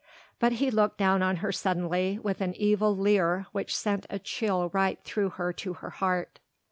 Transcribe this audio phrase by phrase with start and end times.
[0.39, 4.69] But he looked down on her suddenly, with an evil leer which sent a chill
[4.69, 6.39] right through her to her heart.